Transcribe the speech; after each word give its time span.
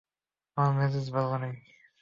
আমার 0.57 0.71
মেজাজ 0.77 1.07
ভালো 1.15 1.35
নেই। 1.37 1.53